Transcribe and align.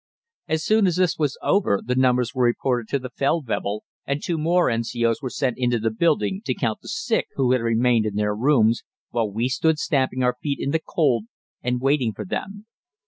As 0.47 0.63
soon 0.65 0.87
as 0.87 0.95
this 0.95 1.19
was 1.19 1.37
over 1.43 1.79
the 1.85 1.93
numbers 1.93 2.33
were 2.33 2.43
reported 2.45 2.87
to 2.87 2.97
the 2.97 3.11
Feldwebel, 3.11 3.83
and 4.07 4.19
two 4.23 4.35
more 4.39 4.67
N.C.O.'s 4.67 5.21
were 5.21 5.29
sent 5.29 5.59
into 5.59 5.77
the 5.77 5.91
building 5.91 6.41
to 6.45 6.55
count 6.55 6.79
the 6.81 6.87
sick 6.87 7.27
who 7.35 7.51
had 7.51 7.61
remained 7.61 8.07
in 8.07 8.15
their 8.15 8.35
rooms, 8.35 8.81
while 9.11 9.29
we 9.29 9.47
stood 9.47 9.77
stamping 9.77 10.23
our 10.23 10.37
feet 10.41 10.57
in 10.59 10.71
the 10.71 10.81
cold 10.83 11.25
and 11.61 11.81
waiting 11.81 12.13
for 12.13 12.25
them. 12.25 12.65